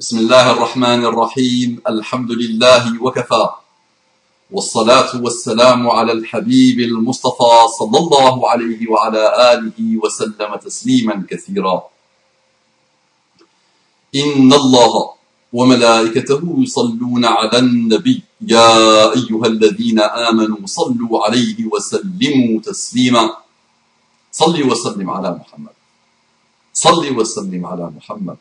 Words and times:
بسم 0.00 0.18
الله 0.18 0.50
الرحمن 0.50 1.04
الرحيم 1.04 1.80
الحمد 1.88 2.30
لله 2.32 3.02
وكفى 3.02 3.44
والصلاة 4.50 5.10
والسلام 5.22 5.88
على 5.90 6.12
الحبيب 6.12 6.80
المصطفى 6.80 7.54
صلى 7.78 7.98
الله 7.98 8.50
عليه 8.50 8.90
وعلى 8.90 9.52
آله 9.52 9.78
وسلم 10.02 10.56
تسليما 10.56 11.26
كثيرا 11.30 11.76
إن 14.16 14.52
الله 14.52 14.92
وملائكته 15.52 16.42
يصلون 16.58 17.24
على 17.24 17.58
النبي 17.58 18.22
يا 18.40 18.72
أيها 19.12 19.46
الذين 19.46 20.00
آمنوا 20.00 20.58
صلوا 20.64 21.24
عليه 21.24 21.58
وسلموا 21.72 22.60
تسليما 22.60 23.24
صل 24.32 24.62
وسلم 24.70 25.10
على 25.10 25.30
محمد 25.40 25.74
صل 26.72 27.16
وسلم 27.18 27.66
على 27.66 27.92
محمد 27.96 28.36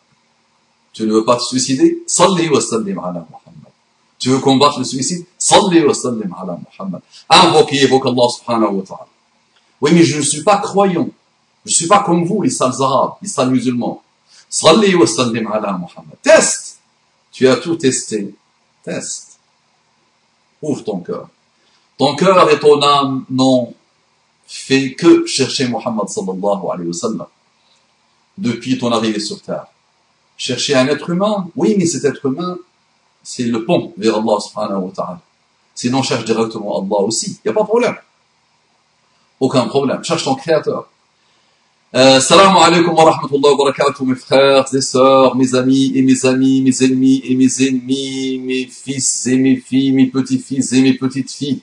Tu 0.94 1.04
ne 1.04 1.14
veux 1.14 1.26
pas 1.26 1.38
te 1.38 1.44
suicider? 1.44 2.04
Salli 2.08 2.50
wa 2.50 2.62
sallim 2.62 2.98
ala 3.00 3.26
Muhammad. 3.30 3.72
Tu 4.18 4.30
veux 4.30 4.40
combattre 4.40 4.80
le 4.80 4.86
suicide? 4.86 5.26
Salli 5.38 5.84
wa 5.84 5.94
sallim 5.94 6.34
ala 6.40 6.58
Muhammad. 6.58 7.02
Invoquez, 7.30 7.84
évoque 7.84 8.06
Allah 8.06 8.28
subhanahu 8.30 8.76
wa 8.78 8.84
ta'ala. 8.84 9.08
Oui, 9.82 9.92
mais 9.94 10.04
je 10.04 10.18
ne 10.18 10.22
suis 10.22 10.44
pas 10.44 10.58
croyant. 10.58 11.10
Je 11.66 11.72
ne 11.72 11.76
suis 11.76 11.88
pas 11.88 12.04
comme 12.04 12.26
vous, 12.26 12.42
les 12.42 12.50
sales 12.50 12.82
arabes, 12.82 13.14
les 13.22 13.28
sales 13.28 13.52
musulmans. 13.52 14.02
Wa 14.64 15.08
sallim 15.08 15.48
ala 15.48 15.74
Muhammad. 15.74 16.18
Teste 16.22 16.80
Tu 17.32 17.48
as 17.48 17.58
tout 17.58 17.76
testé. 17.76 18.36
Teste. 18.84 19.40
Ouvre 20.62 20.84
ton 20.84 21.00
cœur. 21.00 21.30
Ton 21.98 22.16
cœur 22.16 22.50
et 22.50 22.60
ton 22.60 22.82
âme 22.82 23.26
n'ont 23.30 23.74
fait 24.48 24.94
que 24.94 25.26
chercher 25.28 25.68
Muhammad 25.68 26.10
sallallahu 26.10 26.64
alayhi 26.72 26.88
wa 26.88 26.94
sallam 26.94 27.28
depuis 28.38 28.78
ton 28.78 28.92
arrivée 28.92 29.20
sur 29.20 29.42
terre. 29.42 29.68
Chercher 30.40 30.74
un 30.76 30.88
être 30.88 31.10
humain, 31.10 31.50
oui, 31.58 31.76
mais 31.78 31.86
cet 31.86 32.06
être 32.06 32.26
humain, 32.26 32.58
c'est 33.22 33.44
le 33.44 33.66
pont 33.66 33.94
vers 33.98 34.16
Allah 34.16 34.40
subhanahu 34.40 34.84
wa 34.86 34.92
ta'ala. 34.96 35.22
Sinon, 35.76 36.02
cherche 36.02 36.24
directement 36.24 36.80
Allah 36.80 37.02
aussi. 37.02 37.32
Il 37.44 37.48
n'y 37.48 37.52
a 37.52 37.54
pas 37.54 37.64
de 37.64 37.68
problème. 37.68 37.96
Aucun 39.42 39.66
problème. 39.66 40.02
Cherche 40.02 40.24
ton 40.24 40.36
créateur. 40.36 40.88
Euh, 41.94 42.22
salam 42.22 42.56
alaikum 42.56 42.94
wa 42.94 43.12
rahmatullahi 43.12 43.54
wa 43.54 43.66
barakatuh, 43.66 44.06
mes 44.06 44.16
frères 44.16 44.74
et 44.74 44.80
sœurs, 44.80 45.36
mes 45.36 45.56
amis 45.56 45.92
et 45.94 46.04
mes 46.04 46.26
amis, 46.26 46.62
mes 46.62 46.84
ennemis 46.84 47.22
et 47.26 47.36
mes 47.36 47.68
ennemis, 47.68 48.40
mes 48.40 48.66
fils 48.68 49.28
et 49.28 49.36
mes 49.36 49.58
filles, 49.58 49.92
mes 49.92 50.06
petits-fils 50.06 50.72
et 50.72 50.82
mes 50.82 50.94
petites-filles, 50.94 51.62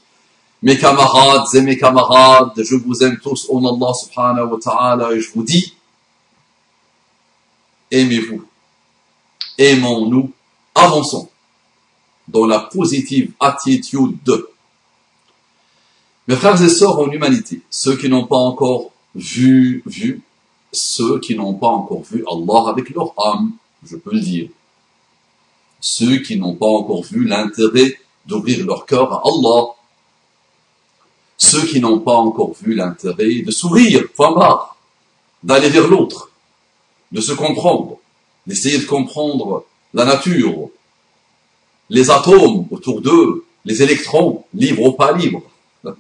mes 0.63 0.77
camarades 0.77 1.47
et 1.55 1.63
mes 1.63 1.79
camarades, 1.79 2.53
je 2.63 2.75
vous 2.75 3.05
aime 3.05 3.19
tous 3.23 3.47
au 3.49 3.59
nom 3.61 3.77
d'Allah 3.77 3.95
subhanahu 3.95 4.49
wa 4.51 4.59
ta'ala 4.63 5.13
et 5.13 5.21
je 5.21 5.31
vous 5.33 5.45
dis, 5.45 5.75
aimez-vous 7.91 8.46
aimons-nous, 9.59 10.33
avançons 10.75 11.29
dans 12.29 12.47
la 12.47 12.61
positive 12.61 13.33
attitude 13.41 14.17
de. 14.25 14.49
Mes 16.29 16.37
frères 16.37 16.61
et 16.61 16.69
sœurs 16.69 16.99
en 16.99 17.11
humanité, 17.11 17.63
ceux 17.71 17.97
qui 17.97 18.09
n'ont 18.09 18.27
pas 18.27 18.37
encore 18.37 18.91
vu, 19.15 19.83
vu, 19.87 20.23
ceux 20.73 21.21
qui 21.21 21.37
n'ont 21.37 21.55
pas 21.55 21.69
encore 21.69 22.03
vu 22.03 22.25
Allah 22.31 22.71
avec 22.71 22.91
leur 22.91 23.15
âme, 23.17 23.53
je 23.85 23.97
peux 23.97 24.13
le 24.13 24.21
dire. 24.21 24.49
Ceux 25.81 26.19
qui 26.19 26.37
n'ont 26.37 26.55
pas 26.55 26.67
encore 26.67 27.03
vu 27.03 27.25
l'intérêt 27.25 27.99
d'ouvrir 28.27 28.67
leur 28.67 28.87
cœur 28.87 29.13
à 29.13 29.23
Allah. 29.25 29.73
Ceux 31.39 31.65
qui 31.67 31.81
n'ont 31.81 32.01
pas 32.01 32.17
encore 32.17 32.55
vu 32.61 32.75
l'intérêt 32.75 33.43
de 33.43 33.51
sourire, 33.51 34.09
point 34.15 34.33
barre, 34.33 34.77
d'aller 35.43 35.69
vers 35.69 35.87
l'autre, 35.87 36.31
de 37.13 37.21
se 37.21 37.33
comprendre, 37.33 37.99
d'essayer 38.47 38.79
de 38.79 38.85
comprendre 38.85 39.65
la 39.95 40.05
nature, 40.05 40.71
les 41.91 42.11
atomes 42.11 42.67
autour 42.71 43.01
d'eux, 43.01 43.45
les 43.65 43.83
électrons, 43.83 44.45
libres 44.55 44.83
ou 44.85 44.93
pas 44.93 45.13
libres. 45.13 45.43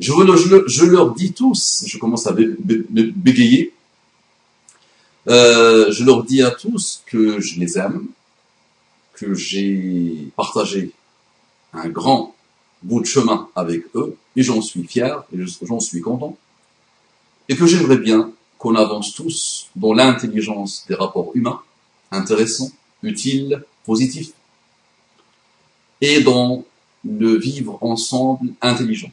je, 0.00 0.86
leur 0.86 1.14
dis 1.14 1.32
tous, 1.32 1.84
je 1.86 1.98
commence 1.98 2.26
à 2.26 2.32
bégayer, 2.32 3.72
euh, 5.28 5.90
je 5.90 6.04
leur 6.04 6.24
dis 6.24 6.42
à 6.42 6.50
tous 6.50 7.02
que 7.06 7.40
je 7.40 7.58
les 7.58 7.78
aime, 7.78 8.06
que 9.14 9.34
j'ai 9.34 10.28
partagé 10.36 10.90
un 11.72 11.88
grand 11.88 12.34
bout 12.82 13.00
de 13.00 13.06
chemin 13.06 13.48
avec 13.56 13.84
eux, 13.94 14.16
et 14.36 14.42
j'en 14.42 14.60
suis 14.60 14.84
fier, 14.84 15.24
et 15.32 15.38
j'en 15.62 15.80
suis 15.80 16.00
content, 16.00 16.36
et 17.48 17.56
que 17.56 17.66
j'aimerais 17.66 17.96
bien 17.96 18.32
qu'on 18.64 18.76
avance 18.76 19.12
tous 19.12 19.66
dans 19.76 19.92
l'intelligence 19.92 20.86
des 20.88 20.94
rapports 20.94 21.32
humains, 21.34 21.60
intéressants, 22.10 22.70
utiles, 23.02 23.62
positifs, 23.84 24.32
et 26.00 26.22
dans 26.22 26.64
le 27.04 27.36
vivre 27.36 27.76
ensemble 27.82 28.54
intelligent. 28.62 29.12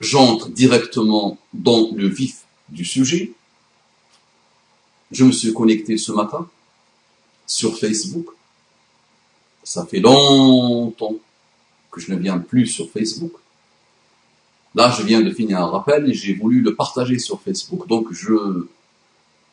J'entre 0.00 0.48
directement 0.48 1.36
dans 1.52 1.90
le 1.94 2.08
vif 2.08 2.46
du 2.70 2.86
sujet. 2.86 3.32
Je 5.10 5.24
me 5.24 5.32
suis 5.32 5.52
connecté 5.52 5.98
ce 5.98 6.12
matin 6.12 6.48
sur 7.46 7.78
Facebook. 7.78 8.28
Ça 9.64 9.84
fait 9.84 10.00
longtemps 10.00 11.16
que 11.90 12.00
je 12.00 12.10
ne 12.10 12.16
viens 12.16 12.38
plus 12.38 12.66
sur 12.66 12.90
Facebook. 12.90 13.34
Là, 14.74 14.94
je 14.96 15.02
viens 15.02 15.20
de 15.20 15.30
finir 15.30 15.60
un 15.60 15.66
rappel 15.66 16.08
et 16.08 16.14
j'ai 16.14 16.34
voulu 16.34 16.60
le 16.60 16.74
partager 16.74 17.18
sur 17.18 17.40
Facebook. 17.40 17.86
Donc, 17.88 18.12
je, 18.12 18.66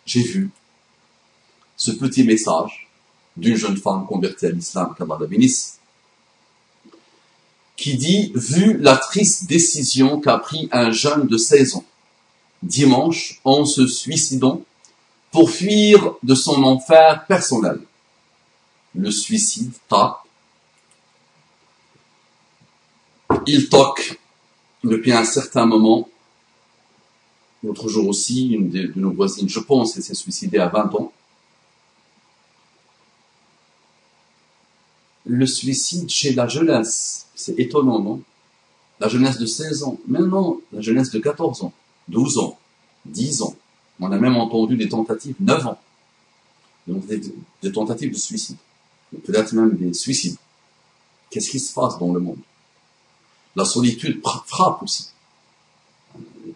j'ai 0.06 0.22
vu 0.22 0.50
ce 1.78 1.92
petit 1.92 2.24
message 2.24 2.88
d'une 3.38 3.56
jeune 3.56 3.78
femme 3.78 4.06
convertie 4.06 4.46
à 4.46 4.52
l'islam, 4.52 4.94
qu'Allah 4.98 5.18
la 5.20 5.28
bénisse, 5.28 5.80
qui 7.76 7.98
dit, 7.98 8.32
vu 8.36 8.78
la 8.78 8.96
triste 8.96 9.48
décision 9.48 10.20
qu'a 10.20 10.38
pris 10.38 10.70
un 10.72 10.92
jeune 10.92 11.28
de 11.28 11.38
16 11.38 11.76
ans, 11.76 11.86
dimanche, 12.64 13.42
en 13.44 13.66
se 13.66 13.86
suicidant, 13.88 14.62
pour 15.32 15.50
fuir 15.50 16.14
de 16.24 16.34
son 16.34 16.64
enfer 16.64 17.26
personnel. 17.28 17.82
Le 18.94 19.12
suicide 19.12 19.74
tape, 19.90 20.20
il 23.46 23.68
toque 23.68 24.18
depuis 24.86 25.12
un 25.12 25.26
certain 25.26 25.66
moment, 25.66 26.08
l'autre 27.64 27.90
jour 27.90 28.08
aussi, 28.08 28.50
une 28.50 28.70
de, 28.70 28.92
nos 28.96 29.12
voisines, 29.12 29.50
je 29.50 29.60
pense, 29.60 30.00
s'est 30.00 30.14
suicidée 30.14 30.60
à 30.60 30.68
20 30.68 30.96
ans. 30.96 31.12
Le 35.26 35.46
suicide 35.48 36.10
chez 36.10 36.34
la 36.34 36.48
jeunesse, 36.48 37.28
c'est 37.34 37.60
étonnant, 37.60 38.00
non? 38.00 38.22
La 39.00 39.08
jeunesse 39.08 39.40
de 39.40 39.46
16 39.46 39.84
ans, 39.84 39.98
mais 40.08 40.20
non, 40.20 40.62
la 40.72 40.82
jeunesse 40.82 41.10
de 41.10 41.20
14 41.20 41.64
ans, 41.64 41.74
12 42.08 42.38
ans, 42.38 42.58
10 43.06 43.42
ans. 43.42 43.56
On 44.00 44.12
a 44.12 44.18
même 44.18 44.36
entendu 44.36 44.78
des 44.78 44.88
tentatives, 44.88 45.36
9 45.40 45.68
ans. 45.68 45.80
Donc 46.88 47.06
des, 47.08 47.22
des 47.64 47.72
tentatives 47.72 48.12
de 48.12 48.18
suicide. 48.18 48.58
Peut-être 49.24 49.54
même 49.54 49.76
des 49.76 49.94
suicides. 49.94 50.38
Qu'est-ce 51.30 51.50
qui 51.50 51.60
se 51.60 51.74
passe 51.74 51.98
dans 51.98 52.14
le 52.14 52.20
monde? 52.20 52.38
La 53.56 53.66
solitude 53.66 54.22
frappe 54.46 54.84
aussi. 54.84 55.10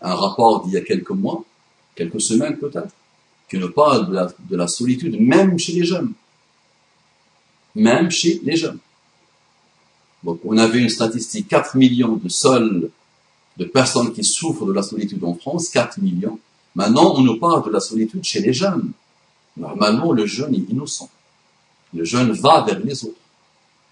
Un 0.02 0.16
rapport 0.16 0.64
d'il 0.64 0.74
y 0.74 0.78
a 0.78 0.82
quelques 0.82 1.12
mois, 1.12 1.44
quelques 1.96 2.22
semaines 2.22 2.58
peut-être, 2.58 2.94
qui 3.50 3.58
nous 3.58 3.72
parle 3.72 4.30
de 4.50 4.56
la, 4.56 4.68
solitude, 4.68 5.20
même 5.20 5.58
chez 5.58 5.74
les 5.74 5.84
jeunes. 5.84 6.14
Même 7.76 8.12
chez 8.12 8.40
les 8.44 8.56
jeunes. 8.56 8.80
Donc, 10.24 10.40
on 10.44 10.58
avait 10.58 10.80
une 10.80 10.90
statistique, 10.90 11.48
4 11.48 11.76
millions 11.76 12.18
de 12.18 12.30
seuls, 12.30 12.90
de 13.58 13.66
personnes 13.66 14.14
qui 14.14 14.24
souffrent 14.24 14.66
de 14.66 14.74
la 14.74 14.84
solitude 14.84 15.24
en 15.24 15.34
France, 15.34 15.70
4 15.70 16.00
millions. 16.00 16.40
Maintenant, 16.76 17.16
on 17.16 17.22
nous 17.22 17.38
parle 17.38 17.66
de 17.66 17.72
la 17.72 17.80
solitude 17.80 18.24
chez 18.24 18.42
les 18.42 18.54
jeunes. 18.54 18.92
Normalement, 19.58 20.12
le 20.12 20.26
jeune 20.26 20.54
est 20.54 20.70
innocent. 20.70 21.10
Le 21.94 22.04
jeune 22.04 22.32
va 22.32 22.62
vers 22.62 22.80
les 22.80 23.04
autres. 23.04 23.20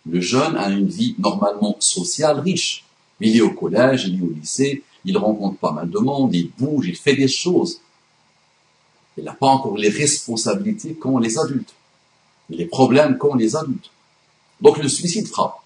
Le 0.10 0.21
jeune 0.21 0.56
a 0.56 0.69
une 0.69 0.88
vie 0.88 1.15
normalement 1.18 1.75
sociale 1.80 2.39
riche. 2.39 2.86
Il 3.19 3.35
est 3.35 3.41
au 3.41 3.51
collège, 3.51 4.05
il 4.05 4.19
est 4.19 4.23
au 4.23 4.29
lycée, 4.29 4.83
il 5.05 5.17
rencontre 5.17 5.57
pas 5.57 5.71
mal 5.71 5.89
de 5.89 5.99
monde, 5.99 6.33
il 6.35 6.51
bouge, 6.57 6.87
il 6.87 6.95
fait 6.95 7.15
des 7.15 7.27
choses. 7.27 7.79
Il 9.17 9.23
n'a 9.23 9.33
pas 9.33 9.47
encore 9.47 9.77
les 9.77 9.89
responsabilités 9.89 10.93
qu'ont 10.93 11.17
les 11.17 11.39
adultes, 11.39 11.73
les 12.49 12.65
problèmes 12.65 13.17
qu'ont 13.17 13.35
les 13.35 13.55
adultes. 13.55 13.89
Donc 14.61 14.77
le 14.77 14.87
suicide 14.87 15.27
frappe. 15.27 15.59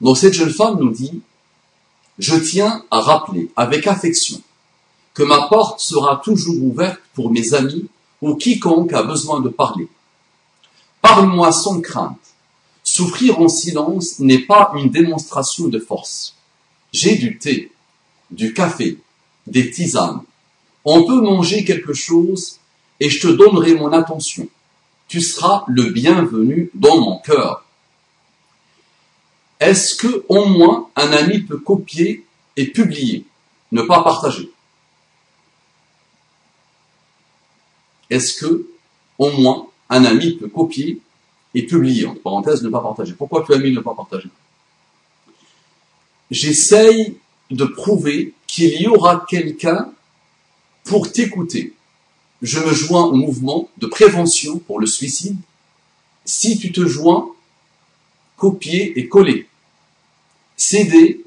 Donc 0.00 0.16
cette 0.16 0.34
jeune 0.34 0.52
femme 0.52 0.78
nous 0.78 0.90
dit, 0.90 1.20
je 2.18 2.36
tiens 2.36 2.84
à 2.90 3.00
rappeler 3.00 3.50
avec 3.56 3.86
affection 3.86 4.40
que 5.14 5.22
ma 5.24 5.48
porte 5.48 5.80
sera 5.80 6.20
toujours 6.22 6.62
ouverte 6.62 7.00
pour 7.14 7.30
mes 7.30 7.54
amis 7.54 7.88
ou 8.20 8.34
quiconque 8.34 8.92
a 8.92 9.02
besoin 9.02 9.40
de 9.40 9.48
parler. 9.48 9.88
Parle-moi 11.02 11.50
sans 11.50 11.80
crainte 11.80 12.27
Souffrir 12.98 13.38
en 13.38 13.46
silence 13.46 14.18
n'est 14.18 14.40
pas 14.40 14.72
une 14.74 14.90
démonstration 14.90 15.68
de 15.68 15.78
force. 15.78 16.34
J'ai 16.92 17.14
du 17.14 17.38
thé, 17.38 17.70
du 18.32 18.52
café, 18.52 18.98
des 19.46 19.70
tisanes. 19.70 20.22
On 20.84 21.04
peut 21.04 21.20
manger 21.20 21.64
quelque 21.64 21.92
chose 21.92 22.58
et 22.98 23.08
je 23.08 23.20
te 23.20 23.28
donnerai 23.28 23.76
mon 23.76 23.92
attention. 23.92 24.48
Tu 25.06 25.20
seras 25.20 25.62
le 25.68 25.84
bienvenu 25.84 26.72
dans 26.74 27.00
mon 27.00 27.18
cœur. 27.20 27.64
Est-ce 29.60 29.94
que 29.94 30.24
au 30.28 30.46
moins 30.46 30.90
un 30.96 31.12
ami 31.12 31.38
peut 31.38 31.58
copier 31.58 32.26
et 32.56 32.66
publier, 32.66 33.24
ne 33.70 33.82
pas 33.82 34.02
partager? 34.02 34.50
Est-ce 38.10 38.40
que 38.40 38.66
au 39.18 39.30
moins 39.30 39.68
un 39.88 40.04
ami 40.04 40.32
peut 40.32 40.48
copier 40.48 41.00
et 41.54 41.66
publier, 41.66 42.06
entre 42.06 42.20
parenthèses, 42.20 42.62
ne 42.62 42.68
pas 42.68 42.80
partager 42.80 43.14
Pourquoi 43.14 43.44
tu 43.44 43.54
as 43.54 43.58
mis 43.58 43.72
ne 43.72 43.80
pas 43.80 43.94
partager? 43.94 44.28
J'essaye 46.30 47.16
de 47.50 47.64
prouver 47.64 48.34
qu'il 48.46 48.80
y 48.80 48.86
aura 48.86 49.24
quelqu'un 49.28 49.90
pour 50.84 51.10
t'écouter. 51.10 51.74
Je 52.42 52.60
me 52.60 52.72
joins 52.72 53.04
au 53.04 53.14
mouvement 53.14 53.68
de 53.78 53.86
prévention 53.86 54.58
pour 54.58 54.78
le 54.78 54.86
suicide. 54.86 55.36
Si 56.24 56.58
tu 56.58 56.72
te 56.72 56.86
joins, 56.86 57.30
copier 58.36 58.98
et 58.98 59.08
coller. 59.08 59.48
Céder 60.56 61.24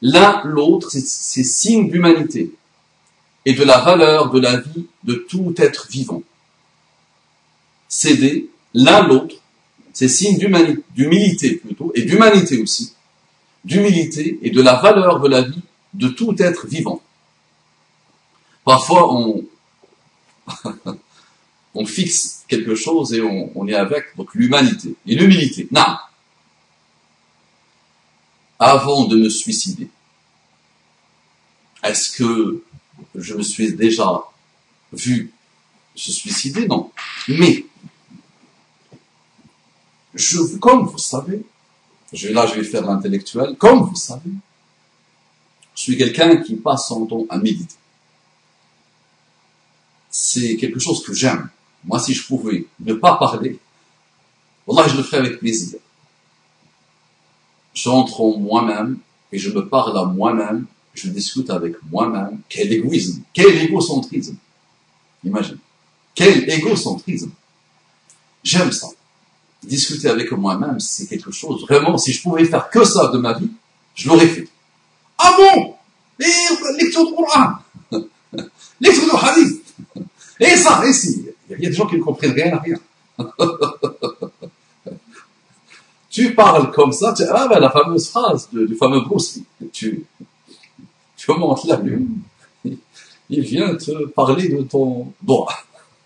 l'un 0.00 0.42
l'autre, 0.44 0.90
c'est 0.90 1.44
signe 1.44 1.90
d'humanité 1.90 2.52
et 3.44 3.54
de 3.54 3.64
la 3.64 3.78
valeur 3.78 4.30
de 4.30 4.40
la 4.40 4.58
vie 4.58 4.86
de 5.04 5.14
tout 5.14 5.54
être 5.58 5.88
vivant. 5.88 6.22
Céder 7.88 8.50
l'un 8.74 9.06
l'autre, 9.06 9.36
c'est 9.98 10.06
signe 10.06 10.38
d'humilité 10.94 11.56
plutôt, 11.56 11.90
et 11.92 12.02
d'humanité 12.02 12.62
aussi, 12.62 12.94
d'humilité 13.64 14.38
et 14.42 14.50
de 14.50 14.62
la 14.62 14.76
valeur 14.76 15.18
de 15.18 15.28
la 15.28 15.42
vie 15.42 15.60
de 15.92 16.06
tout 16.06 16.36
être 16.38 16.68
vivant. 16.68 17.02
Parfois, 18.64 19.12
on, 19.12 19.44
on 21.74 21.84
fixe 21.84 22.44
quelque 22.46 22.76
chose 22.76 23.12
et 23.12 23.20
on, 23.20 23.66
est 23.66 23.74
avec 23.74 24.16
donc 24.16 24.32
l'humanité 24.36 24.94
et 25.04 25.16
l'humilité. 25.16 25.66
Non. 25.72 25.96
Avant 28.60 29.06
de 29.06 29.16
me 29.16 29.28
suicider, 29.28 29.88
est-ce 31.82 32.12
que 32.12 32.62
je 33.16 33.34
me 33.34 33.42
suis 33.42 33.72
déjà 33.72 34.22
vu 34.92 35.32
se 35.96 36.12
suicider? 36.12 36.68
Non. 36.68 36.92
Mais, 37.26 37.64
je, 40.14 40.56
comme 40.58 40.86
vous 40.86 40.98
savez, 40.98 41.44
je, 42.12 42.28
là 42.28 42.46
je 42.46 42.54
vais 42.54 42.64
faire 42.64 42.86
l'intellectuel, 42.86 43.56
comme 43.58 43.80
vous 43.80 43.96
savez, 43.96 44.30
je 45.74 45.82
suis 45.82 45.96
quelqu'un 45.96 46.36
qui 46.38 46.56
passe 46.56 46.88
son 46.88 47.06
temps 47.06 47.26
à 47.28 47.38
méditer. 47.38 47.76
C'est 50.10 50.56
quelque 50.56 50.80
chose 50.80 51.04
que 51.04 51.12
j'aime. 51.12 51.48
Moi, 51.84 52.00
si 52.00 52.14
je 52.14 52.26
pouvais 52.26 52.66
ne 52.80 52.94
pas 52.94 53.16
parler, 53.16 53.58
voilà, 54.66 54.88
je 54.88 54.96
le 54.96 55.02
ferais 55.02 55.18
avec 55.18 55.38
plaisir. 55.38 55.78
J'entre 57.74 58.20
en 58.20 58.36
moi-même 58.38 58.98
et 59.30 59.38
je 59.38 59.50
me 59.50 59.68
parle 59.68 59.96
à 59.96 60.04
moi-même, 60.04 60.66
je 60.94 61.08
discute 61.10 61.48
avec 61.50 61.76
moi-même. 61.90 62.40
Quel 62.48 62.72
égoïsme, 62.72 63.22
quel 63.32 63.56
égocentrisme. 63.62 64.36
Imagine. 65.24 65.58
Quel 66.14 66.50
égocentrisme. 66.50 67.30
J'aime 68.42 68.72
ça. 68.72 68.88
Discuter 69.62 70.08
avec 70.08 70.30
moi-même, 70.32 70.78
c'est 70.78 71.06
quelque 71.06 71.32
chose, 71.32 71.62
vraiment, 71.62 71.98
si 71.98 72.12
je 72.12 72.22
pouvais 72.22 72.44
faire 72.44 72.70
que 72.70 72.84
ça 72.84 73.08
de 73.08 73.18
ma 73.18 73.32
vie, 73.34 73.50
je 73.94 74.08
l'aurais 74.08 74.28
fait. 74.28 74.48
Ah 75.18 75.36
bon? 75.36 75.74
Lecture 76.18 77.06
du 77.06 77.14
Coran 77.14 77.54
Lecture 78.80 79.04
du 79.04 79.10
Hadith 79.16 79.62
Et 80.40 80.56
ça, 80.56 80.82
et 80.86 80.92
si 80.92 81.26
Il 81.50 81.60
y 81.60 81.66
a 81.66 81.70
des 81.70 81.74
gens 81.74 81.86
qui 81.86 81.96
ne 81.96 82.02
comprennent 82.02 82.32
rien 82.32 82.56
à 82.56 82.60
rien. 82.60 82.76
tu 86.10 86.34
parles 86.34 86.70
comme 86.72 86.92
ça, 86.92 87.12
tu, 87.16 87.24
ah 87.28 87.48
ben 87.48 87.58
la 87.58 87.70
fameuse 87.70 88.08
phrase 88.08 88.48
du 88.52 88.74
fameux 88.76 89.00
Bruce 89.00 89.40
tu, 89.72 90.04
tu 91.16 91.32
montes 91.32 91.64
la 91.64 91.76
lune, 91.76 92.20
il 93.30 93.40
vient 93.40 93.74
te 93.76 94.06
parler 94.06 94.48
de 94.48 94.62
ton 94.62 95.12
doigt, 95.20 95.52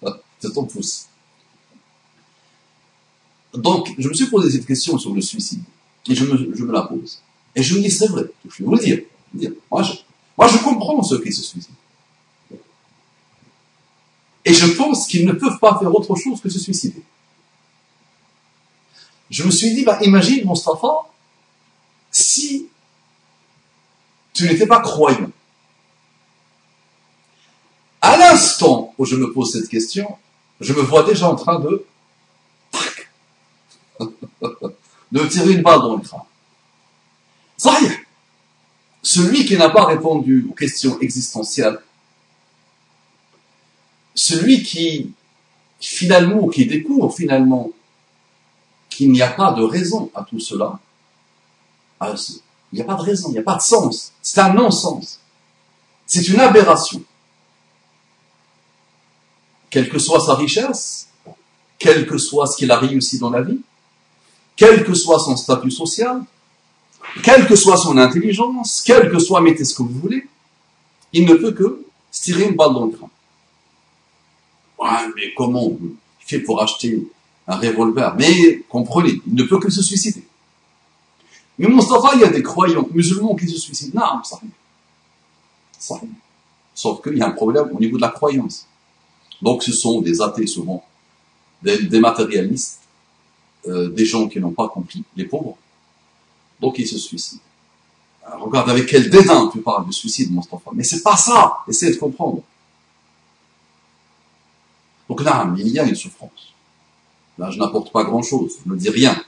de 0.03 0.49
ton 0.49 0.65
pouce. 0.65 1.07
Donc, 3.55 3.93
je 3.99 4.09
me 4.09 4.15
suis 4.15 4.27
posé 4.27 4.51
cette 4.51 4.67
question 4.67 4.99
sur 4.99 5.15
le 5.15 5.21
suicide, 5.21 5.63
et 6.09 6.15
je 6.15 6.25
me, 6.25 6.55
je 6.55 6.65
me 6.65 6.73
la 6.73 6.83
pose. 6.83 7.21
Et 7.55 7.63
je 7.63 7.75
me 7.77 7.81
dis, 7.81 7.91
c'est 7.91 8.09
vrai, 8.09 8.25
je 8.49 8.59
vais 8.59 8.65
vous 8.65 8.75
le 8.75 8.81
dire. 8.81 9.03
Moi 9.71 9.83
je, 9.83 9.93
moi, 10.37 10.49
je 10.49 10.59
comprends 10.59 11.03
ceux 11.03 11.21
qui 11.23 11.33
se 11.33 11.43
suicident. 11.43 11.77
Et 14.45 14.53
je 14.53 14.67
pense 14.73 15.07
qu'ils 15.07 15.27
ne 15.27 15.33
peuvent 15.33 15.59
pas 15.59 15.79
faire 15.79 15.95
autre 15.95 16.17
chose 16.17 16.41
que 16.41 16.49
se 16.49 16.59
suicider. 16.59 17.03
Je 19.31 19.45
me 19.45 19.51
suis 19.51 19.75
dit, 19.75 19.85
bah, 19.85 19.99
imagine, 20.03 20.49
Mustafa, 20.49 20.93
si 22.11 22.69
tu 24.33 24.45
n'étais 24.45 24.67
pas 24.67 24.81
croyant. 24.81 25.31
À 28.01 28.17
l'instant 28.17 28.95
où 28.99 29.05
je 29.05 29.17
me 29.17 29.33
pose 29.33 29.53
cette 29.53 29.69
question, 29.69 30.17
je 30.61 30.73
me 30.73 30.81
vois 30.81 31.05
déjà 31.05 31.29
en 31.29 31.37
train 31.37 31.61
de 31.61 31.85
de 35.13 35.27
tirer 35.27 35.53
une 35.53 35.63
balle 35.63 35.81
dans 35.81 35.97
le 35.97 36.03
y 36.03 37.85
est. 37.87 38.07
Celui 39.03 39.45
qui 39.45 39.57
n'a 39.57 39.69
pas 39.69 39.85
répondu 39.85 40.47
aux 40.51 40.55
questions 40.55 40.99
existentielles, 41.01 41.79
celui 44.15 44.63
qui 44.63 45.13
finalement, 45.81 46.49
qui 46.49 46.67
découvre 46.67 47.13
finalement 47.13 47.71
qu'il 48.89 49.11
n'y 49.11 49.23
a 49.23 49.31
pas 49.31 49.53
de 49.53 49.63
raison 49.63 50.11
à 50.15 50.23
tout 50.23 50.39
cela, 50.39 50.79
il 52.01 52.77
n'y 52.77 52.81
a 52.81 52.85
pas 52.85 52.95
de 52.95 53.03
raison, 53.03 53.29
il 53.29 53.33
n'y 53.33 53.39
a 53.39 53.43
pas 53.43 53.57
de 53.57 53.63
sens. 53.63 54.13
C'est 54.23 54.41
un 54.41 54.55
non-sens. 54.55 55.21
C'est 56.07 56.27
une 56.29 56.41
aberration. 56.41 57.03
Quelle 59.71 59.89
que 59.89 59.99
soit 59.99 60.21
sa 60.21 60.35
richesse, 60.35 61.09
quel 61.79 62.07
que 62.07 62.19
soit 62.19 62.47
ce 62.47 62.57
qu'il 62.57 62.71
a 62.71 62.79
réussi 62.79 63.19
dans 63.19 63.31
la 63.31 63.43
vie, 63.43 63.61
quel 64.63 64.85
que 64.85 64.95
soit 64.95 65.19
son 65.19 65.37
statut 65.37 65.73
social, 65.73 66.23
quelle 67.25 67.49
que 67.49 67.57
soit 67.57 67.77
son 67.77 67.99
intelligence, 67.99 68.81
quel 68.87 69.11
que 69.11 69.19
soit, 69.19 69.41
mettez 69.41 69.65
ce 69.65 69.75
que 69.75 69.83
vous 69.83 69.99
voulez, 69.99 70.25
il 71.13 71.27
ne 71.27 71.35
peut 71.35 71.51
que 71.51 71.85
se 72.13 72.23
tirer 72.23 72.45
une 72.45 72.55
balle 72.55 72.73
dans 72.73 72.87
le 72.87 72.93
crâne. 72.93 73.09
Ouais, 74.79 75.13
mais 75.17 75.35
comment 75.37 75.67
il 75.67 75.97
fait 76.21 76.39
pour 76.39 76.63
acheter 76.63 77.05
un 77.49 77.57
revolver? 77.57 78.15
Mais 78.17 78.63
comprenez, 78.69 79.21
il 79.27 79.35
ne 79.35 79.43
peut 79.43 79.59
que 79.59 79.69
se 79.69 79.83
suicider. 79.83 80.23
Mais 81.59 81.67
Mustafa, 81.67 82.13
il 82.15 82.21
y 82.21 82.25
a 82.25 82.29
des 82.29 82.45
croyants 82.45 82.89
musulmans 82.93 83.35
qui 83.35 83.49
se 83.49 83.59
suicident. 83.59 84.01
Non, 84.01 84.23
ça. 84.23 84.39
Ça. 85.77 86.01
Sauf 86.73 87.03
qu'il 87.03 87.19
y 87.19 87.21
a 87.21 87.27
un 87.27 87.33
problème 87.33 87.69
au 87.73 87.81
niveau 87.81 87.97
de 87.97 88.03
la 88.03 88.11
croyance. 88.11 88.69
Donc 89.43 89.65
ce 89.65 89.73
sont 89.73 90.01
des 90.03 90.21
athées 90.21 90.47
souvent, 90.47 90.85
des, 91.65 91.99
matérialistes, 91.99 92.82
euh, 93.67 93.89
des 93.91 94.05
gens 94.05 94.29
qui 94.29 94.41
n'ont 94.41 94.53
pas 94.53 94.69
compris, 94.69 95.05
les 95.17 95.25
pauvres, 95.25 95.57
donc 96.61 96.79
il 96.79 96.87
se 96.87 96.99
suicide. 96.99 97.41
regarde 98.25 98.71
avec 98.71 98.87
quel 98.87 99.11
dédain 99.11 99.51
tu 99.53 99.61
parles 99.61 99.87
de 99.87 99.93
suicide, 99.93 100.37
enfant. 100.37 100.71
Mais 100.73 100.85
c'est 100.85 101.03
pas 101.03 101.17
ça. 101.17 101.59
Essaye 101.69 101.93
de 101.93 101.99
comprendre. 101.99 102.43
Donc 105.09 105.23
là, 105.23 105.53
il 105.59 105.69
y 105.69 105.79
a 105.79 105.85
une 105.85 105.95
souffrance. 105.95 106.55
Là, 107.37 107.51
je 107.51 107.59
n'apporte 107.59 107.93
pas 107.93 108.05
grand-chose. 108.05 108.59
Je 108.65 108.71
ne 108.73 108.77
dis 108.77 108.91
rien. 108.91 109.21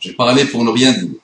J'ai 0.00 0.12
parlé 0.14 0.44
pour 0.46 0.64
ne 0.64 0.70
rien 0.70 0.92
dire. 0.92 1.14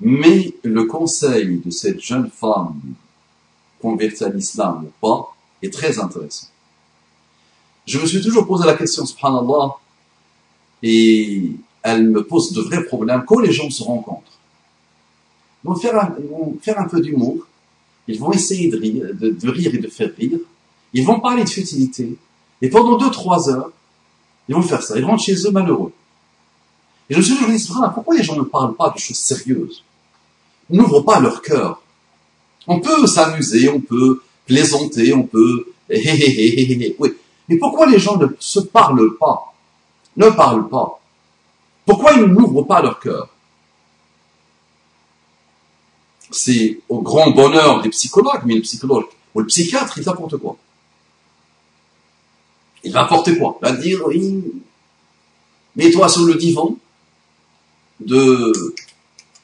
Mais 0.00 0.54
le 0.62 0.84
conseil 0.84 1.60
de 1.64 1.70
cette 1.70 2.00
jeune 2.00 2.30
femme 2.30 2.80
convertie 3.80 4.24
à 4.24 4.30
l'islam 4.30 4.86
ou 4.86 4.92
pas 5.00 5.34
est 5.62 5.72
très 5.72 5.98
intéressant. 5.98 6.48
Je 7.86 7.98
me 7.98 8.06
suis 8.06 8.22
toujours 8.22 8.46
posé 8.46 8.64
la 8.64 8.74
question, 8.74 9.04
subhanallah, 9.04 9.76
et 10.82 11.50
elle 11.82 12.08
me 12.08 12.24
pose 12.24 12.52
de 12.52 12.60
vrais 12.62 12.84
problèmes 12.84 13.24
quand 13.26 13.40
les 13.40 13.52
gens 13.52 13.70
se 13.70 13.82
rencontrent. 13.82 14.32
Ils 15.62 15.68
vont 15.68 15.76
faire 15.76 15.96
un, 15.96 16.14
faire 16.60 16.78
un 16.78 16.88
peu 16.88 17.00
d'humour, 17.00 17.46
ils 18.06 18.18
vont 18.18 18.32
essayer 18.32 18.68
de 18.68 18.76
rire, 18.76 19.06
et 19.74 19.78
de 19.78 19.88
faire 19.88 20.10
rire, 20.16 20.38
ils 20.92 21.04
vont 21.04 21.20
parler 21.20 21.44
de 21.44 21.48
futilité, 21.48 22.16
et 22.60 22.68
pendant 22.68 22.96
deux, 22.96 23.10
trois 23.10 23.48
heures, 23.50 23.70
ils 24.48 24.54
vont 24.54 24.62
faire 24.62 24.82
ça, 24.82 24.98
ils 24.98 25.04
rentrent 25.04 25.22
chez 25.22 25.36
eux 25.46 25.50
malheureux. 25.50 25.92
Et 27.08 27.14
je 27.14 27.18
me 27.18 27.22
suis 27.22 27.34
toujours 27.34 27.50
dit, 27.50 27.68
pourquoi 27.94 28.14
les 28.16 28.22
gens 28.22 28.36
ne 28.36 28.42
parlent 28.42 28.74
pas 28.74 28.90
de 28.90 28.98
choses 28.98 29.18
sérieuses? 29.18 29.82
N'ouvrent 30.70 31.02
pas 31.02 31.20
leur 31.20 31.42
cœur. 31.42 31.82
On 32.66 32.80
peut 32.80 33.06
s'amuser, 33.06 33.68
on 33.68 33.80
peut 33.80 34.22
plaisanter, 34.46 35.12
on 35.12 35.24
peut... 35.24 35.66
oui. 35.90 37.14
Mais 37.48 37.58
pourquoi 37.58 37.86
les 37.86 37.98
gens 37.98 38.16
ne 38.16 38.26
se 38.38 38.60
parlent 38.60 39.16
pas? 39.18 39.53
Ne 40.16 40.30
parlent 40.30 40.68
pas 40.68 41.00
pourquoi 41.86 42.12
ils 42.12 42.24
n'ouvrent 42.24 42.62
pas 42.62 42.80
leur 42.82 42.98
cœur? 42.98 43.28
C'est 46.30 46.80
au 46.88 47.02
grand 47.02 47.30
bonheur 47.30 47.82
des 47.82 47.90
psychologues, 47.90 48.42
mais 48.46 48.54
le 48.54 48.62
psychologue 48.62 49.06
ou 49.34 49.40
le 49.40 49.46
psychiatre, 49.46 49.98
il 49.98 50.04
n'importe 50.04 50.36
quoi? 50.38 50.56
Il 52.82 52.92
va 52.92 53.04
porter 53.04 53.36
quoi? 53.38 53.58
Il 53.62 53.68
va 53.68 53.72
dire, 53.72 54.00
oui, 54.06 54.42
mets-toi 55.76 56.08
sur 56.08 56.24
le 56.24 56.34
divan 56.34 56.76
de 58.00 58.74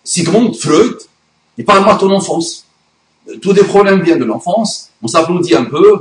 Sigmund 0.04 0.54
Freud 0.56 0.98
et 1.58 1.62
parle-moi 1.62 1.94
de 1.94 2.00
ton 2.00 2.10
enfance. 2.10 2.64
Tous 3.42 3.52
les 3.52 3.64
problèmes 3.64 4.02
viennent 4.02 4.18
de 4.18 4.24
l'enfance. 4.24 4.90
On 5.02 5.08
s'applaudit 5.08 5.54
un 5.54 5.64
peu. 5.64 6.00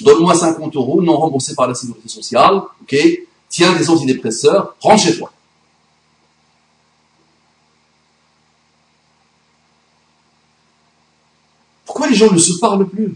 Donne-moi 0.00 0.34
50 0.34 0.74
euros, 0.76 1.02
non 1.02 1.16
remboursés 1.16 1.54
par 1.54 1.68
la 1.68 1.74
sécurité 1.74 2.08
sociale. 2.08 2.62
Ok? 2.82 2.96
Tiens 3.54 3.72
des 3.72 3.88
antidépresseurs, 3.88 4.74
rentre 4.80 5.04
chez 5.04 5.16
toi. 5.16 5.30
Pourquoi 11.86 12.08
les 12.08 12.16
gens 12.16 12.32
ne 12.32 12.38
se 12.38 12.58
parlent 12.58 12.88
plus? 12.88 13.14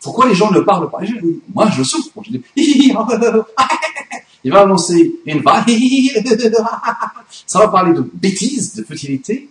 Pourquoi 0.00 0.28
les 0.28 0.36
gens 0.36 0.52
ne 0.52 0.60
parlent 0.60 0.88
pas? 0.88 1.00
Moi, 1.52 1.70
je 1.70 1.82
souffre. 1.82 2.22
Je 2.24 2.30
dis, 2.30 2.44
il 4.44 4.52
va 4.52 4.60
annoncer 4.60 5.12
une 5.26 5.40
vague. 5.40 5.68
Ça 7.44 7.58
va 7.58 7.66
parler 7.66 7.94
de 7.94 8.08
bêtises, 8.14 8.76
de 8.76 8.84
futilité. 8.84 9.50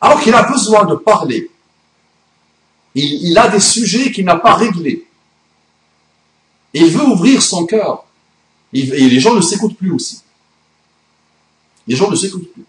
Alors 0.00 0.22
qu'il 0.22 0.32
a 0.32 0.44
besoin 0.44 0.86
de 0.86 0.94
parler. 0.94 1.50
Il, 2.94 3.36
a 3.36 3.48
des 3.48 3.60
sujets 3.60 4.10
qu'il 4.10 4.24
n'a 4.24 4.36
pas 4.36 4.54
réglés. 4.54 5.06
il 6.72 6.90
veut 6.90 7.04
ouvrir 7.04 7.42
son 7.42 7.66
cœur. 7.66 8.05
Et 8.80 9.08
les 9.08 9.20
gens 9.20 9.34
ne 9.34 9.40
s'écoutent 9.40 9.76
plus 9.76 9.90
aussi. 9.90 10.20
Les 11.86 11.96
gens 11.96 12.10
ne 12.10 12.16
s'écoutent 12.16 12.52
plus. 12.52 12.64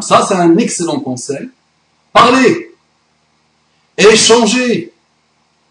Ça, 0.00 0.24
c'est 0.26 0.34
un 0.34 0.56
excellent 0.56 1.00
conseil. 1.00 1.50
Parlez, 2.12 2.74
échanger, 3.98 4.92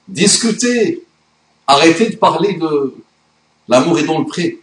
discuter, 0.08 1.04
arrêtez 1.66 2.10
de 2.10 2.16
parler 2.16 2.54
de 2.54 2.94
l'amour 3.68 3.98
est 3.98 4.04
dans 4.04 4.20
le 4.20 4.26
pré. 4.26 4.60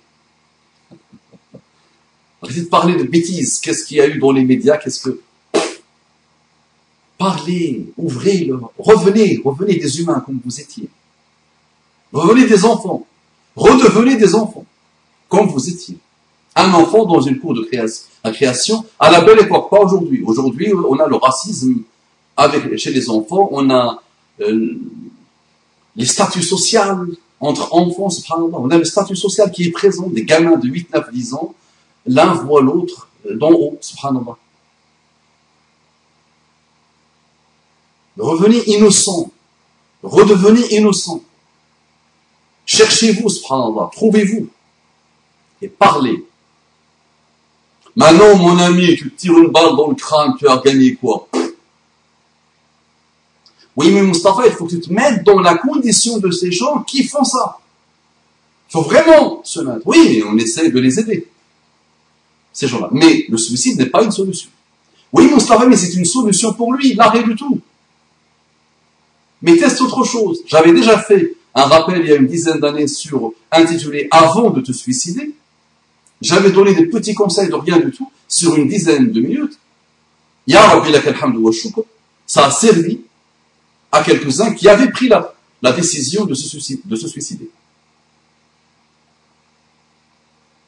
Arrêtez 2.42 2.62
de 2.62 2.66
parler 2.66 2.97
de 2.97 3.04
bêtises. 3.04 3.59
Qu'est-ce 3.61 3.85
qu'il 3.85 3.97
y 3.97 4.00
a 4.00 4.07
eu 4.07 4.19
dans 4.19 4.33
les 4.33 4.45
médias? 4.45 4.76
Qu'est-ce 4.76 5.00
que 5.00 5.21
parlez, 7.23 7.93
ouvrez, 7.97 8.38
le... 8.45 8.59
revenez, 8.79 9.41
revenez 9.45 9.76
des 9.76 10.00
humains 10.00 10.21
comme 10.26 10.41
vous 10.45 10.61
étiez. 10.61 10.88
Revenez 12.12 12.47
des 12.47 12.64
enfants. 12.64 13.07
Redevenez 13.55 14.17
des 14.17 14.35
enfants 14.35 14.67
comme 15.29 15.47
vous 15.49 15.69
étiez. 15.69 15.99
Un 16.55 16.73
enfant 16.75 17.07
dans 17.07 17.21
une 17.21 17.38
cour 17.38 17.55
de 17.55 17.62
création, 18.33 18.85
à 18.99 19.11
la 19.11 19.23
belle 19.23 19.41
époque, 19.41 19.71
pas 19.71 19.81
aujourd'hui. 19.81 20.23
Aujourd'hui, 20.26 20.73
on 20.75 20.99
a 20.99 21.07
le 21.07 21.17
racisme 21.17 21.76
chez 22.76 22.91
les 22.91 23.09
enfants, 23.09 23.49
on 23.52 23.71
a 23.71 24.02
euh, 24.41 24.79
les 25.97 26.05
statuts 26.05 26.43
sociaux 26.43 26.81
entre 27.41 27.73
enfants, 27.73 28.09
on 28.52 28.71
a 28.71 28.79
le 28.79 28.85
statut 28.85 29.17
social 29.17 29.50
qui 29.50 29.64
est 29.64 29.71
présent, 29.71 30.09
des 30.09 30.25
gamins 30.25 30.57
de 30.57 30.69
8, 30.69 30.93
9, 30.93 31.12
10 31.12 31.35
ans, 31.35 31.55
l'un 32.07 32.35
voit 32.35 32.61
l'autre 32.61 33.09
euh, 33.26 33.37
d'en 33.37 33.52
haut, 33.52 33.79
subhanallah. 33.81 34.37
Revenez 38.19 38.62
innocent, 38.66 39.31
redevenez 40.02 40.75
innocent. 40.75 41.23
Cherchez-vous, 42.66 43.28
subhanallah, 43.28 43.90
trouvez-vous 43.92 44.49
et 45.61 45.69
parlez. 45.69 46.25
Maintenant, 47.97 48.37
mon 48.37 48.59
ami, 48.59 48.97
tu 48.97 49.12
tires 49.12 49.38
une 49.38 49.49
balle 49.49 49.76
dans 49.76 49.88
le 49.88 49.95
crâne, 49.95 50.35
tu 50.38 50.49
as 50.49 50.59
gagné 50.59 50.95
quoi? 50.95 51.28
Oui, 53.76 53.90
mais 53.90 54.02
Mustafa, 54.02 54.47
il 54.47 54.52
faut 54.52 54.66
que 54.66 54.71
tu 54.71 54.81
te 54.81 54.92
mettes 54.92 55.25
dans 55.25 55.40
la 55.40 55.57
condition 55.57 56.19
de 56.19 56.31
ces 56.31 56.52
gens 56.52 56.83
qui 56.83 57.04
font 57.04 57.25
ça. 57.25 57.59
Il 58.69 58.73
faut 58.73 58.83
vraiment 58.83 59.40
se 59.45 59.61
mettre. 59.61 59.87
Oui, 59.87 60.23
on 60.26 60.37
essaie 60.37 60.71
de 60.71 60.78
les 60.78 61.00
aider. 61.00 61.28
Ces 62.52 62.69
gens-là. 62.69 62.88
Mais 62.92 63.25
le 63.28 63.38
suicide 63.38 63.78
n'est 63.78 63.87
pas 63.87 64.02
une 64.02 64.12
solution. 64.12 64.50
Oui, 65.12 65.31
Mustafa, 65.33 65.66
mais 65.66 65.76
c'est 65.76 65.95
une 65.95 66.04
solution 66.04 66.52
pour 66.52 66.73
lui, 66.75 66.95
l'arrêt 66.95 67.23
du 67.23 67.35
tout. 67.35 67.61
Mais 69.42 69.56
teste 69.56 69.80
autre 69.80 70.04
chose. 70.04 70.42
J'avais 70.46 70.72
déjà 70.72 70.99
fait 70.99 71.34
un 71.54 71.64
rappel 71.64 72.00
il 72.00 72.08
y 72.08 72.12
a 72.12 72.16
une 72.16 72.26
dizaine 72.26 72.61
d'années 72.61 72.87
sur, 72.87 73.32
intitulé 73.50 74.08
Avant 74.11 74.50
de 74.50 74.61
te 74.61 74.72
suicider. 74.72 75.34
J'avais 76.20 76.50
donné 76.50 76.75
des 76.75 76.87
petits 76.87 77.14
conseils 77.14 77.49
de 77.49 77.54
rien 77.54 77.78
du 77.78 77.90
tout 77.90 78.11
sur 78.28 78.54
une 78.56 78.68
dizaine 78.68 79.11
de 79.11 79.20
minutes. 79.20 79.58
Ya 80.46 80.82
Ça 82.26 82.46
a 82.46 82.50
servi 82.50 83.00
à 83.90 84.02
quelques-uns 84.02 84.54
qui 84.54 84.68
avaient 84.68 84.90
pris 84.90 85.08
la, 85.08 85.34
décision 85.72 86.25
de 86.25 86.34
se 86.34 87.08
suicider. 87.08 87.50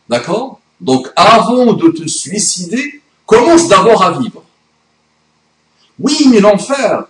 D'accord? 0.09 0.61
Donc 0.81 1.09
avant 1.17 1.73
de 1.73 1.89
te 1.89 2.07
suicider, 2.07 3.01
commence 3.27 3.69
d'abord 3.69 4.03
à 4.03 4.19
vivre. 4.19 4.45
Oui, 5.99 6.27
mais 6.31 6.41
l'enfer, 6.41 7.07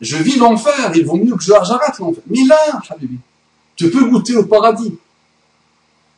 je 0.00 0.16
vis 0.16 0.36
l'enfer, 0.36 0.92
il 0.94 1.04
vaut 1.04 1.16
mieux 1.16 1.36
que 1.36 1.42
j'arrête 1.42 1.98
l'enfer. 1.98 2.22
Mais 2.26 2.44
là, 2.44 2.80
tu 3.76 3.90
peux 3.90 4.04
goûter 4.04 4.36
au 4.36 4.46
paradis. 4.46 4.98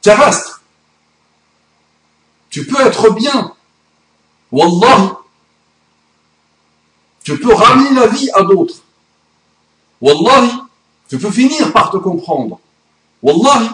Terrestre. 0.00 0.62
Tu 2.50 2.66
peux 2.66 2.80
être 2.80 3.10
bien. 3.14 3.54
Wallah, 4.50 5.18
tu 7.24 7.38
peux 7.38 7.54
ramener 7.54 7.94
la 7.94 8.06
vie 8.08 8.30
à 8.34 8.42
d'autres. 8.42 8.82
Wallahi, 10.00 10.50
tu 11.08 11.18
peux 11.18 11.30
finir 11.30 11.72
par 11.72 11.90
te 11.90 11.96
comprendre. 11.96 12.60
Wallahi, 13.22 13.70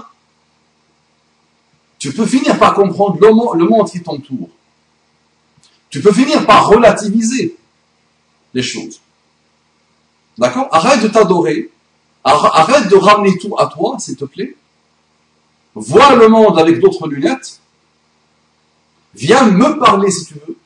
tu 1.98 2.12
peux 2.12 2.26
finir 2.26 2.58
par 2.58 2.74
comprendre 2.74 3.18
le 3.20 3.64
monde 3.64 3.90
qui 3.90 4.02
t'entoure. 4.02 4.50
Tu 5.90 6.00
peux 6.00 6.12
finir 6.12 6.46
par 6.46 6.68
relativiser 6.68 7.56
les 8.54 8.62
choses. 8.62 9.00
D'accord? 10.38 10.68
Arrête 10.73 11.02
de 11.02 11.09
t'adorer. 11.09 11.71
Arrête 12.25 12.88
de 12.88 12.97
ramener 12.97 13.37
tout 13.38 13.54
à 13.59 13.66
toi, 13.66 13.97
s'il 13.99 14.16
te 14.16 14.25
plaît. 14.25 14.57
Vois 15.75 16.16
le 16.16 16.28
monde 16.28 16.59
avec 16.59 16.80
d'autres 16.80 17.09
lunettes. 17.09 17.61
Viens 19.14 19.50
me 19.50 19.78
parler 19.78 20.11
si 20.11 20.26
tu 20.26 20.35
veux. 20.35 20.57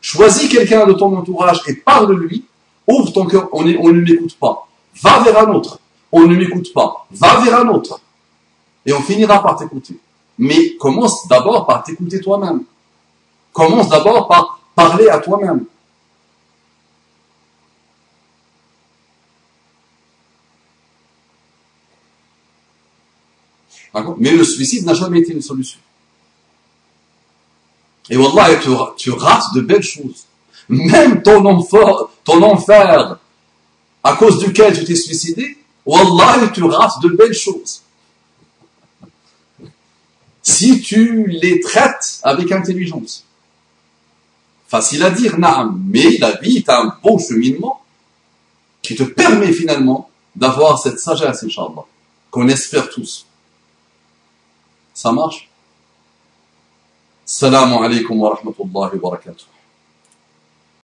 Choisis 0.00 0.48
quelqu'un 0.48 0.86
de 0.86 0.92
ton 0.92 1.16
entourage 1.16 1.60
et 1.66 1.74
parle-lui. 1.74 2.44
Ouvre 2.86 3.12
ton 3.12 3.26
cœur, 3.26 3.48
on, 3.52 3.62
ne 3.64 4.00
l'écoute 4.00 4.36
pas. 4.38 4.66
Va 5.02 5.20
vers 5.20 5.46
un 5.46 5.52
autre. 5.52 5.78
On 6.10 6.26
ne 6.26 6.34
m'écoute 6.34 6.72
pas. 6.72 7.06
Va 7.10 7.40
vers 7.40 7.60
un 7.60 7.68
autre. 7.68 8.00
Et 8.86 8.92
on 8.92 9.00
finira 9.02 9.42
par 9.42 9.56
t'écouter. 9.56 9.98
Mais 10.38 10.76
commence 10.76 11.28
d'abord 11.28 11.66
par 11.66 11.82
t'écouter 11.82 12.20
toi-même. 12.20 12.62
Commence 13.52 13.88
d'abord 13.88 14.28
par 14.28 14.60
parler 14.74 15.08
à 15.08 15.18
toi-même. 15.18 15.66
Mais 24.18 24.32
le 24.32 24.44
suicide 24.44 24.84
n'a 24.84 24.94
jamais 24.94 25.20
été 25.20 25.32
une 25.32 25.42
solution. 25.42 25.78
Et 28.10 28.16
Wallah, 28.16 28.56
tu, 28.96 29.10
rates 29.10 29.54
de 29.54 29.60
belles 29.60 29.82
choses. 29.82 30.24
Même 30.68 31.22
ton 31.22 31.44
enfer, 31.46 32.08
ton 32.24 32.42
enfer 32.42 33.18
à 34.02 34.16
cause 34.16 34.38
duquel 34.38 34.76
tu 34.78 34.84
t'es 34.84 34.94
suicidé, 34.94 35.58
Wallah, 35.84 36.48
tu 36.52 36.62
rates 36.62 37.02
de 37.02 37.08
belles 37.08 37.34
choses. 37.34 37.82
Si 40.42 40.80
tu 40.80 41.26
les 41.26 41.60
traites 41.60 42.20
avec 42.22 42.50
intelligence. 42.52 43.24
Facile 44.66 45.02
à 45.02 45.10
dire, 45.10 45.38
naam, 45.38 45.82
mais 45.86 46.18
la 46.18 46.32
vie 46.32 46.58
est 46.58 46.68
un 46.68 46.94
beau 47.02 47.18
cheminement 47.18 47.82
qui 48.82 48.94
te 48.94 49.02
permet 49.02 49.52
finalement 49.52 50.10
d'avoir 50.36 50.78
cette 50.78 51.00
sagesse, 51.00 51.42
Inch'Allah, 51.42 51.84
qu'on 52.30 52.48
espère 52.48 52.88
tous. 52.90 53.27
Ça 54.98 55.12
marche 55.12 55.48
Salam 57.24 57.72
alaikum 57.72 58.18
wa 58.18 58.34
rahmatullahi 58.34 58.98
wa 58.98 59.10
barakatuh. 59.10 59.46